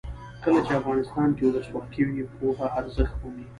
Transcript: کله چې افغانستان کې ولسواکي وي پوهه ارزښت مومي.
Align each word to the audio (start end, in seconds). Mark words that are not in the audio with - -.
کله 0.43 0.59
چې 0.65 0.71
افغانستان 0.81 1.29
کې 1.35 1.43
ولسواکي 1.45 2.03
وي 2.05 2.23
پوهه 2.35 2.67
ارزښت 2.79 3.15
مومي. 3.21 3.45